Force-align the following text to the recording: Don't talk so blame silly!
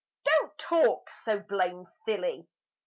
Don't 0.25 0.57
talk 0.57 1.11
so 1.11 1.37
blame 1.41 1.85
silly! 1.85 2.47